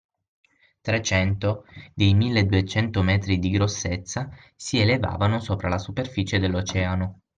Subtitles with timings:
[0.81, 1.63] Trecento
[1.93, 7.19] dei milleduecento metri di grossezza, si elevavano sopra la superficie dell’Oceano.